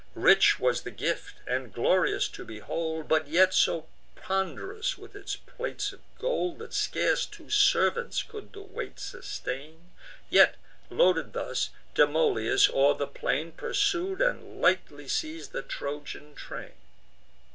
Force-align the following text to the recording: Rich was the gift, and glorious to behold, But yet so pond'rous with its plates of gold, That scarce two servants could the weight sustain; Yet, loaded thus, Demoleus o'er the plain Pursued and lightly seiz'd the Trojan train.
Rich 0.15 0.59
was 0.59 0.81
the 0.81 0.89
gift, 0.89 1.35
and 1.45 1.71
glorious 1.71 2.27
to 2.29 2.43
behold, 2.43 3.07
But 3.07 3.27
yet 3.27 3.53
so 3.53 3.85
pond'rous 4.15 4.97
with 4.97 5.15
its 5.15 5.35
plates 5.35 5.93
of 5.93 5.99
gold, 6.17 6.57
That 6.57 6.73
scarce 6.73 7.27
two 7.27 7.51
servants 7.51 8.23
could 8.23 8.51
the 8.51 8.61
weight 8.63 8.99
sustain; 8.99 9.91
Yet, 10.27 10.55
loaded 10.89 11.33
thus, 11.33 11.69
Demoleus 11.93 12.67
o'er 12.71 12.95
the 12.95 13.05
plain 13.05 13.51
Pursued 13.51 14.21
and 14.21 14.59
lightly 14.59 15.07
seiz'd 15.07 15.51
the 15.51 15.61
Trojan 15.61 16.33
train. 16.33 16.73